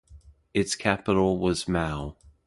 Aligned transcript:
Its 0.55 0.73
capital 0.73 1.37
was 1.37 1.67
Mao. 1.67 2.17